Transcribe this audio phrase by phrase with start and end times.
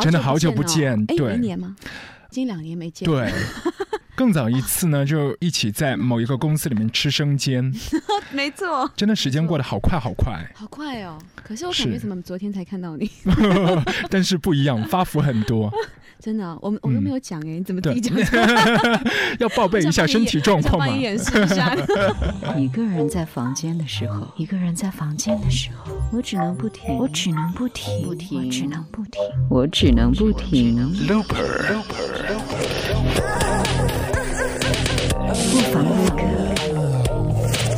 [0.00, 1.76] 真的好久不见对一年吗？
[2.30, 3.30] 已经两年没见。，对。
[4.22, 7.74] 更早一次呢，就一起在某一个公司里面吃生煎，
[8.30, 11.18] 没错，真的时间过得好快好快，好快哦。
[11.34, 13.10] 可是我感觉怎么昨天才看到你？
[14.08, 15.68] 但是不一样，发福很多。
[16.22, 18.16] 真的啊，我们我都没有讲哎，你怎么自对己讲？
[19.40, 21.02] 要报备一下身体状况嘛我想帮你。
[21.02, 21.76] 演示一下。
[22.56, 29.20] 一个人在房间的时候，一个人在房间的时候，我只能不停，我只能不停，不停我只能不停，
[29.50, 30.62] 我只能不停。
[35.32, 36.22] 不妨录歌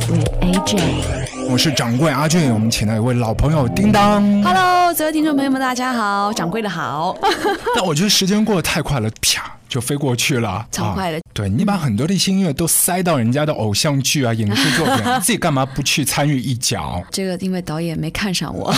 [0.09, 1.49] ，with AJ。
[1.49, 4.21] 我是掌柜阿俊，我们请到一位老朋友叮当。
[4.43, 7.17] Hello，所有听众朋友们，大家好，掌柜的好，
[7.73, 17.01] 但我觉得时间过得太快了，啪就飞过去了，超快的啊对你把很多的一些音乐都塞到人家的偶像剧啊、影视作品，你 自己干嘛不去参与一脚？
[17.09, 18.73] 这个因为导演没看上我，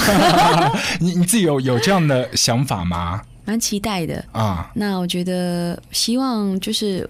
[1.02, 3.24] 你你自己有有这样的想法吗？
[3.44, 4.24] 蛮期待的。
[4.34, 7.10] 啊，那我觉得希望就是。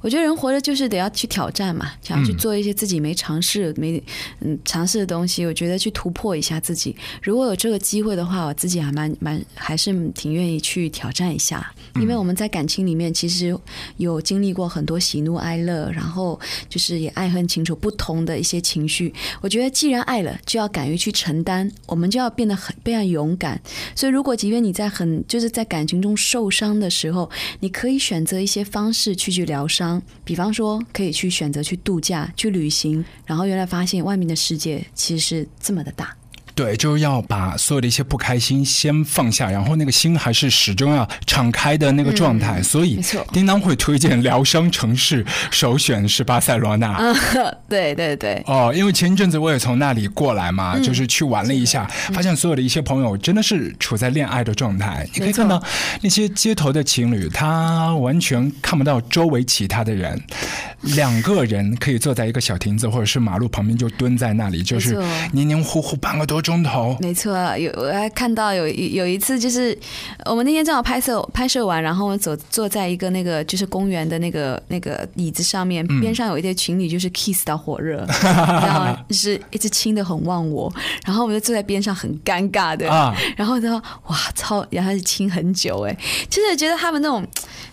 [0.00, 4.02] 我觉得人活着就是得要去挑战嘛，想要去嗯做一些自己没尝试、没
[4.40, 5.44] 嗯尝试的东西。
[5.46, 11.72] 我觉得去突破一下自己，如果有这个机会的话，我自己还蛮蛮还是挺愿意去挑战一下。
[12.00, 13.56] 因为我们在感情里面其实
[13.98, 19.12] 有经历过很多喜怒哀乐，然后就是也爱恨情仇不同的一些情绪。
[19.40, 23.60] 我觉得既然爱了，就要敢于去承担，我们就要变得很非常勇敢。
[23.94, 36.16] 所以，如果即便你在很就是在感情中受伤的时候，你可以选择一些方式去去疗伤，比方说可以去选择去度假、去旅行，然后原来发现外面的世界其实是这么的大。
[36.54, 42.62] 对，就是要把所有的一些不开心先放下，然后那个心还是始终要敞开的那个状态。
[42.62, 43.00] 所以
[43.32, 47.14] 叮当会推荐疗伤城市，首选是巴塞罗那。
[47.68, 55.06] 对对对，哦，因为前一阵子我也从那里过来嘛，就是去玩了一下，发现所有的一些朋友真的是处在恋爱的状态。
[55.14, 55.62] 你可以看到
[56.02, 60.22] 那些街头的情侣，他完全看不到周围其他的人，
[60.82, 64.96] 两个人可以坐在一个小亭子或者是马路旁边就蹲在那里，就是
[65.32, 66.96] 黏黏糊糊半个多钟头。
[67.00, 69.76] 没错，有我还看到有一有一次，就是
[70.26, 80.72] 我们那天正好拍摄拍摄完，然后我走坐在一个那个就是公园的那个那个椅子上面，嗯边上有一对情侣就是 kiss 到火热，然后就是一直亲的很忘我，
[81.06, 85.96] 然后我们就坐在边上很尴尬的，啊然后呢，哇超，然后是亲很久哎，
[86.28, 87.26] 就是觉得他们那种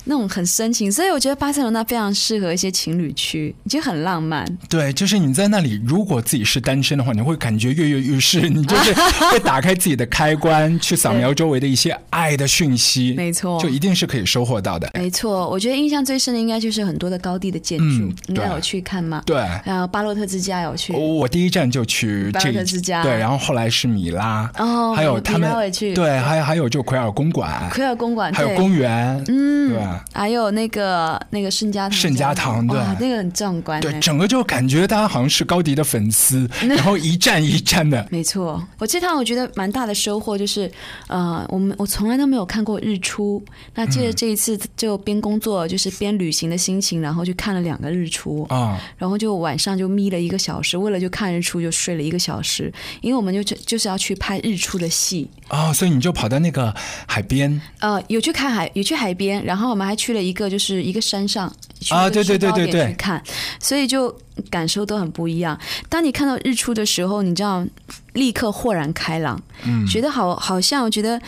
[0.06, 4.46] 那种很深情，所以我觉得巴塞罗那非常适合一些情侣去，就很浪漫。
[4.70, 8.94] 对，就是你在那里，如果自己是单身的话，你会感觉跃跃欲试，你就是
[9.32, 14.90] 会打开自己的开关，去扫描周围的一些爱的讯息，没错就一定是可以收获到的。
[14.94, 19.22] 没错，我觉得印象最深的应该就是很多的高地的建筑，嗯对应该有去看吗？
[19.26, 19.38] 对。
[19.66, 29.82] 然后巴洛特之家有去，我第一站就去巴洛特之家对，然后后来是米拉，哦还有他们去对，还有还有就奎尔公馆，奎尔公馆，还有公园，嗯对？
[30.14, 40.72] 还有那个那个圣家堂，圣家堂对哇，那个很壮观，对，整个就感觉大家好像是高迪的粉丝， 然后一站一站的，没错，我这趟我觉得蛮大的收获就是，
[41.08, 43.44] 呃，我们我从来都没有看过日出，
[43.76, 56.74] 那借着这一次就边工作就是边旅行的心情，然后去看了两个日出，啊、然后就晚上就眯了一个小时，为了就看日出就睡了一个小时，因为我们就就就是要去拍日出的戏，哦，所以你就跑到那个
[57.08, 57.62] 海边。
[57.80, 62.88] 呃，有去看海，有去海边，然后我们还去了一个就是一个山上去啊对对对对对。
[62.88, 63.22] 去看，
[63.60, 64.16] 所以就
[64.50, 65.60] 感受都很不一样。
[65.90, 67.66] 当你看到日出的时候，你知道
[68.14, 71.22] 立刻豁然开朗，嗯觉得好好像我觉得。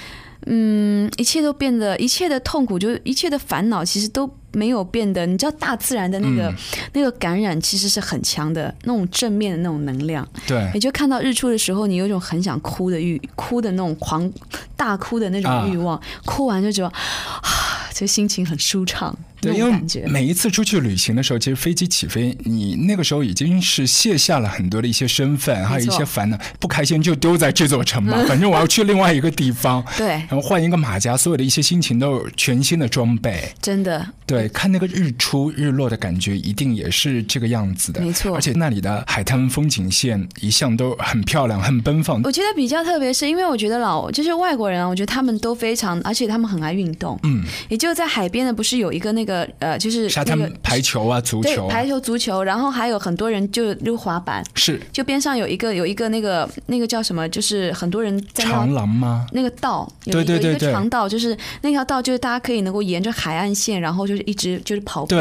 [0.45, 5.25] 嗯，一切都变得，一切的痛苦，就是一切的烦恼，其实都没有变得。
[5.25, 6.55] 你知道，大自然的那个、嗯
[6.91, 10.27] 那个感染其实是很强的，那种正面的那种能量。
[10.45, 14.29] 对你就看到日出的时候，你有一种很想哭的欲，哭的那种狂
[14.75, 19.73] 大哭的那种欲望，哭完就觉得啊，这心情很舒畅，那对，因为。
[20.07, 33.51] 每一次出去旅行的时候，其实飞机起飞，你那个时候已经是卸下了很多的一些身份，还有一些烦恼，不开心就丢在这座城吧， 反正我要去另外一个地方，对然，后换一个马甲，所有的一些心情都有全新的装备。
[33.61, 38.01] 真的，对，看那个日出日落的感觉，一定也是这个样子的。
[38.01, 42.21] 没错而且那里的海滩风景线一向都很漂亮，很奔放。
[42.23, 47.19] 我觉得比较特别，是因为我觉得老就是外国人啊，我觉得他们都非常，而且他们很爱运动。
[47.23, 59.25] 嗯，也就在海边的，不是有一个那个呃，就是沙滩排球啊，足球，排球、足球，然后还有很多人就溜滑板，是，就边上有一个有一个那个那个叫什么，就是很多人在长廊吗？
[59.31, 65.15] 那个道，对对对对，长道就是那条道，就是大家可以能够沿着海岸线，然后就是一直就是跑步，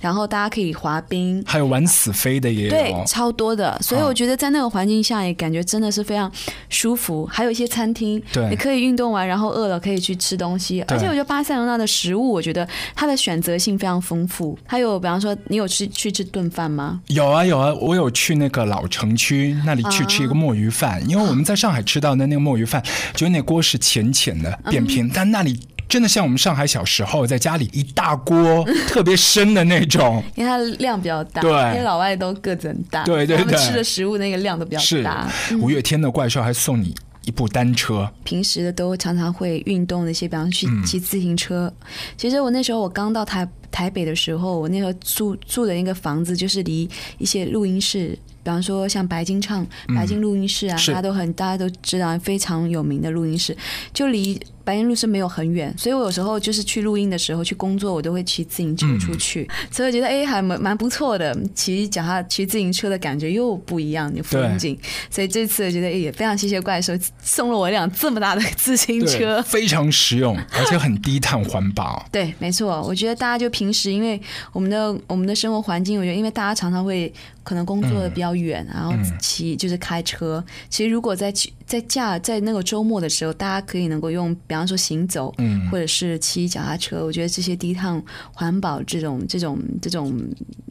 [0.00, 3.76] 然后大家可以滑冰，还有玩死飞的也有，对，超多的。
[3.80, 6.30] 所以我觉得在那个环境下也感觉真的是非常
[6.68, 7.26] 舒服。
[7.26, 10.80] 还有一些餐厅，对，你可以运动完，然后饿了可以去吃东西。
[10.82, 14.58] 而且我觉得巴塞罗那的食物，我觉得它的选择性非常丰富。
[14.66, 17.00] 还有比方说，你有吃去吃顿饭吗？
[17.08, 22.82] 有啊有啊，我有去那个老城区那里去吃一个墨鱼饭，因为我们在上海吃到的那个墨鱼饭，
[23.14, 25.60] 就那锅是浅浅的扁平，但那里。
[25.88, 35.26] 真的像我们上海小时候在家里一大锅 特别深的那种，因为它量比较大，对，因为老外都个子很大，对对对，吃的食物那个量都比较大。
[35.58, 36.94] 五月天的怪兽还送你
[37.28, 41.70] 一部单车，平时的都常常会运动的一些，比方去骑自行车。
[42.16, 46.88] 其实我那时候我刚到台台北的时候，我那时候住住的那个房子就是离
[47.18, 53.54] 一些录音室，比方说像白金唱、白金录音室啊，大家都很大家都知道非常有名的录音室，
[53.92, 54.40] 就离。
[54.68, 64.78] 白云路是没有很远，所以我有时候就是去录音的时候去工作，我都会骑自行车出去，所以我觉得哎还蛮蛮不错的，骑脚踏骑自行车的感觉又不一样，有风景。
[65.08, 66.92] 所以这次我觉得也非常谢谢怪兽
[67.22, 72.06] 送了我一辆这么大的自行车， 非常实用，而且很低碳环保。
[72.12, 74.20] 对，没错，我觉得大家就平时因为
[74.52, 77.10] 我们的我们的生活环境，我觉得因为大家常常会
[77.42, 80.44] 可能工作的比较远，然后骑就是开车。
[80.68, 81.32] 其实如果在
[81.68, 84.34] 在假在那个周末的时候，大家可以能够用。
[84.46, 90.18] 比方说行走，嗯，或者是骑脚踏车，我觉得这些低碳环保这种这种这种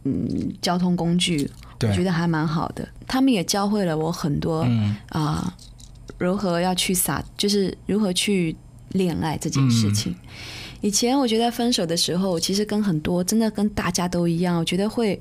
[0.05, 1.47] 嗯交通工具，
[1.83, 2.89] 我觉得还蛮好的。
[3.05, 4.67] 他们也教会了我很多
[5.09, 5.55] 啊，
[6.17, 8.55] 如何要去撒，就是如何去
[8.93, 10.15] 恋爱这件事情。
[10.81, 15.19] 以前我觉得分手的时候，其实跟很多真的跟大家都一样，我觉得会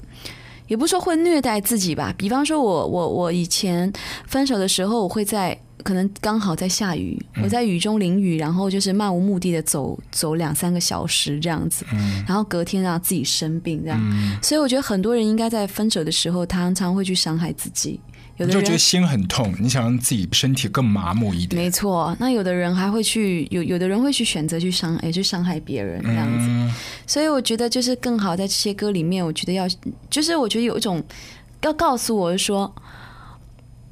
[0.69, 2.15] 也不说会虐待自己吧。
[2.17, 3.93] 比方说我我我以前
[4.27, 5.61] 分手的时候，我会在。
[5.87, 11.87] 可能刚好在下雨，我在雨中淋雨，然后就是漫无目的的走走两三个小时这样子，
[12.27, 18.01] 然后隔天让自己生病这样，所以我觉得很多人应该在分手的时候，常常会去伤害自己。
[18.37, 21.63] 有的人就觉得心很痛，你想让自己身体更麻木一点。
[21.63, 26.77] 没错，那有的人还会去有有的人会去选择去伤，也，去伤害别人这样子。
[27.07, 29.69] 所以我觉得就是更好在这些歌里面，我觉得要
[30.11, 31.01] 就是我觉得有一种
[31.63, 32.75] 要告诉我说。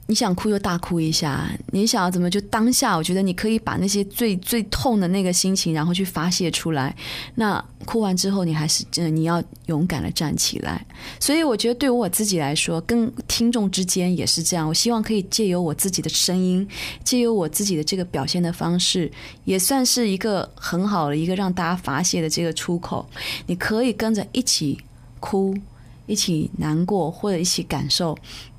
[0.06, 2.94] 你想哭就大哭一下，你想要怎么就当下？
[2.94, 6.94] 我觉得你可以把那些最最痛的那个心情，然后去发泄出来。
[7.36, 10.84] 那哭完之后，你还是真的你要勇敢的站起来。
[11.18, 14.68] 所以我觉得对于我自己来说，跟听众之间也是这样。
[14.68, 16.68] 我希望可以借由我自己的声音，
[17.02, 19.10] 借由我自己的这个表现的方式，
[19.44, 23.08] 也算是一个很好的一个让大家发泄的这个出口。
[23.46, 24.78] 你可以跟着一起
[25.18, 25.56] 哭，
[26.04, 28.14] 一起难过，或者一起感受，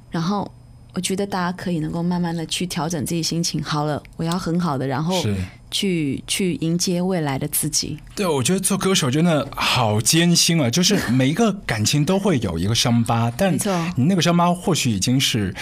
[0.09, 0.51] 然后。
[0.95, 5.23] 我觉得大家可以能够慢慢的去调整自己心情，好了，我要很好的，然后
[5.69, 7.97] 去去迎接未来的自己。
[8.15, 13.53] 对，我觉得做歌手真的好艰辛啊，就是每一个感情都会有一个伤疤，但
[13.95, 15.53] 你那个伤疤或许已经是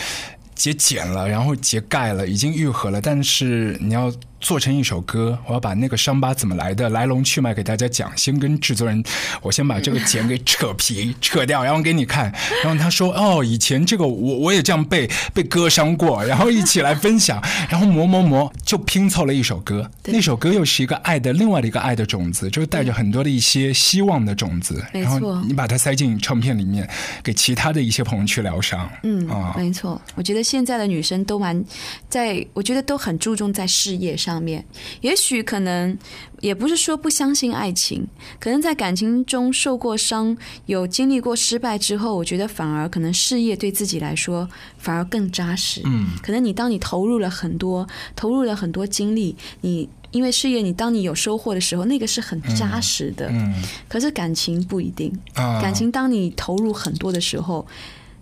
[0.53, 4.13] 结茧了，然后结盖了，已经愈合了，但是你要。
[4.43, 8.11] 做成一首歌，我要把那个伤疤怎么来的来龙去脉给大家讲。
[8.17, 9.01] 先跟制作人，
[9.41, 12.31] 我先把这个茧给扯皮扯掉，然后给你看。
[12.61, 19.89] 然后他说：“哦，以前这个我我也这样被被割伤过。”然后一起来分享，然后磨磨磨就拼凑了一首歌。
[20.03, 24.83] 那首歌又是一个爱的另外的一个爱的种子，就是带着很多的一些希望的种子。
[24.91, 26.87] 然后你把它塞进唱片里面，
[27.23, 28.89] 给其他的一些朋友去疗伤。
[29.03, 30.01] 嗯啊，没错。
[30.15, 31.63] 我觉得现在的女生都蛮
[32.09, 34.32] 在，我觉得都很注重在事业上。
[34.33, 34.65] 上面，
[35.01, 35.95] 也许可能
[36.41, 38.07] 也不是说不相信爱情，
[38.39, 45.81] 可能在感情中受过伤，有经历过失败之后，我觉得反而可能事业对自己来说反而更扎实。
[45.85, 53.27] 嗯，可能你当你投入了很多，投入了很多精力，你因为事业，你当你有收获的时候，那个是很扎实的。
[53.29, 53.53] 嗯，
[53.87, 57.67] 可是感情不一定，感情当你投入很多的时候。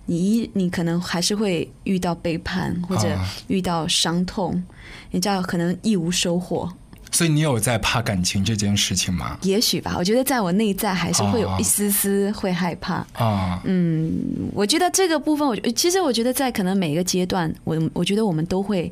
[0.06, 3.08] 你一你可能还是会遇到背叛或者
[3.48, 4.64] 遇到伤痛，
[5.12, 6.72] 你知道可能一无收获。
[7.14, 9.38] 所以你有在怕感情这件事情吗？
[9.42, 13.62] 也许吧，我觉得在我内在还是会有一丝丝会害怕啊。
[13.66, 14.14] 嗯，
[14.54, 18.90] 我觉得这个部分，我其实我觉得在可能每一个阶段，我我觉得我们都会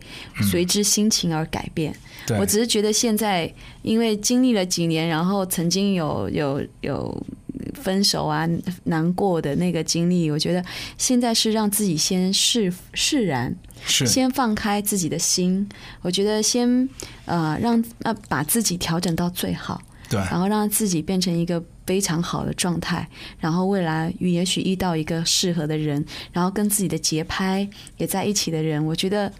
[0.51, 1.95] 随之心情而改变。
[2.37, 3.49] 我只是觉得现在
[3.83, 7.25] 因为经历了几年，然后曾经有有有。
[7.73, 8.47] 分手啊，
[8.85, 10.63] 难过的那个经历，我觉得
[10.97, 15.67] 现在是让自己先释释然，是先放开自己的心。
[16.01, 16.87] 我觉得先
[17.25, 23.07] 呃让呃把自己调整到最好，对，然后让自己变成一个非常好的状态，
[23.39, 29.31] 然后未来也许遇到一个适合的人，然后跟自己的节拍也在一起的人，我觉得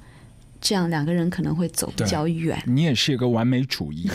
[0.60, 2.62] 这样两个人可能会走比较远。
[2.68, 4.10] 你也是一个完美主义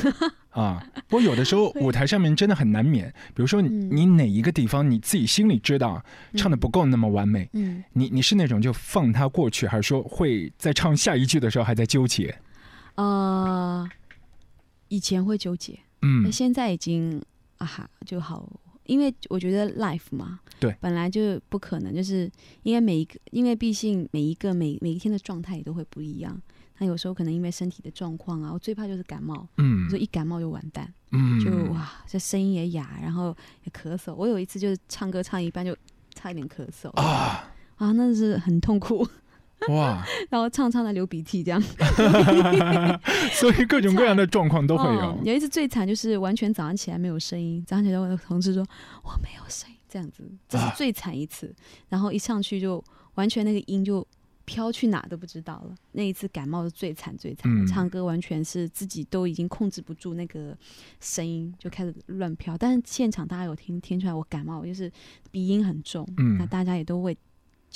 [0.54, 6.02] 啊，不过有的时候 舞台上面真的很难免，比如说你哪一个地方你自己心里知道
[6.36, 12.32] 唱的不够那么完美，嗯，你你是那种就放它过去，还是说会在唱下一句的时候还在纠结？
[12.94, 13.88] 呃，
[14.86, 17.20] 以前会纠结，嗯，现在已经
[17.58, 18.48] 啊哈就好，
[18.86, 22.30] 因为我觉得 life 嘛，对，本来就不可能，就是
[22.62, 26.40] 因为每一个，因为毕竟每一个每每一天的状态也都会不一样。
[26.78, 34.14] 那有时候可能因为身体的状况啊，我最怕就是感冒，嗯，说一感冒就完蛋，嗯，就哇，这声音也哑，然后也咳嗽。
[34.14, 35.76] 我有一次就是唱歌唱一半就
[36.14, 39.06] 差一点咳嗽啊啊，那是很痛苦。
[39.68, 40.04] 哇！
[40.28, 41.62] 然后唱唱的流鼻涕，这样，
[43.32, 45.18] 所以各种各样的状况都会有。
[45.24, 48.62] 有一次最惨就是完全早上起来没有声音，早上起来我的同事说
[49.02, 51.54] 我没有声音，这样子，这是最惨一次。
[51.88, 52.82] 然后一上去就
[53.14, 54.06] 完全那个音就
[54.44, 55.74] 飘去哪都不知道了。
[55.92, 60.56] 那一次感冒是最惨最惨，唱歌完全是自己都已经控制不住那个
[61.00, 62.56] 声音，就开始乱飘。
[62.56, 64.90] 但是现场大家有听听出来我感冒，就是
[65.30, 66.06] 鼻音很重，
[66.38, 67.16] 那大家也都会。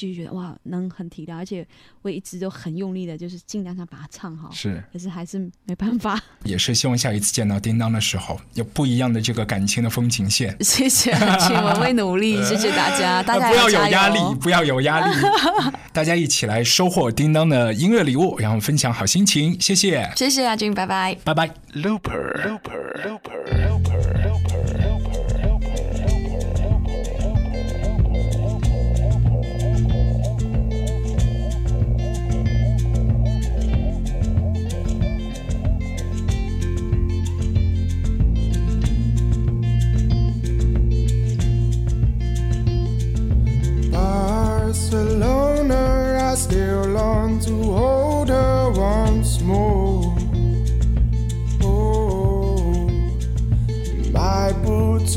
[0.07, 1.67] 就觉得哇，能很体谅，而且
[2.02, 4.50] 我一直都很用力的，就是尽量想把它唱好。
[4.52, 6.23] 是，可是还是没办法。
[6.45, 10.57] 也是希望下一次见到叮当的时候，有不一样的这个感情的风景线。
[10.62, 12.37] 谢谢，请我会努力。
[12.47, 15.12] 谢谢大家，大家不要有压力，不要有压力。
[15.93, 19.61] 大家一起来收获叮当的音乐礼物，然后分享好心情。
[19.61, 21.50] 谢谢，谢谢阿军，拜拜，拜拜。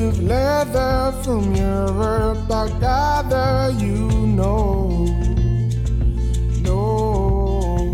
[0.04, 5.06] Of leather from Europe, I gather you know.
[6.62, 7.94] No.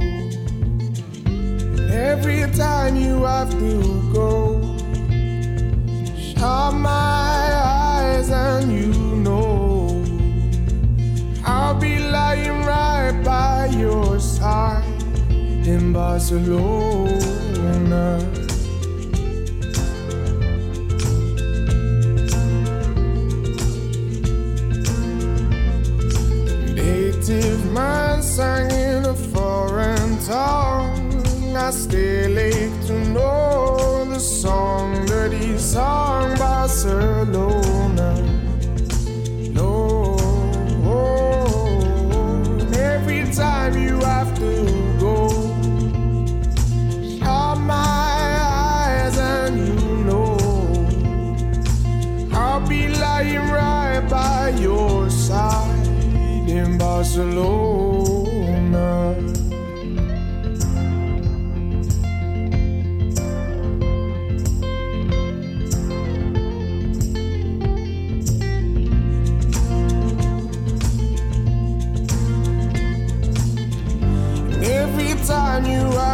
[1.90, 4.62] Every time you have to go,
[6.18, 8.94] shut my eyes and you
[9.26, 10.04] know
[11.46, 14.84] I'll be lying right by your side
[15.68, 17.28] in Barcelona.
[31.68, 37.26] I still ache to know the song that he sung Barcelona.
[37.26, 37.67] No,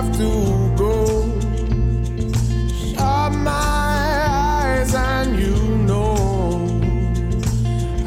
[0.03, 0.95] have to go,
[2.91, 5.55] shut my eyes and you
[5.87, 6.15] know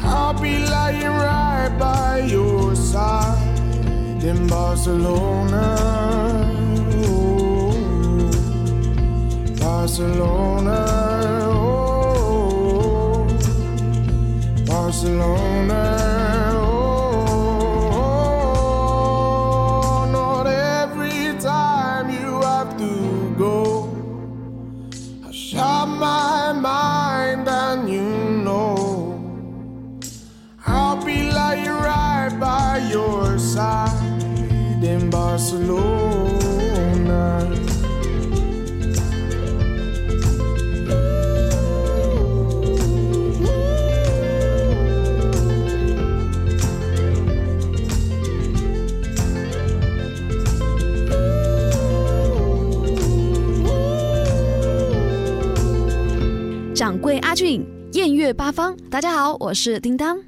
[0.03, 5.77] I'll be lying right by your side in Barcelona.
[7.05, 7.73] Oh,
[9.59, 10.77] Barcelona.
[11.49, 13.27] Oh,
[14.65, 16.16] Barcelona.
[58.51, 60.26] 方”，大家好，我是叮当。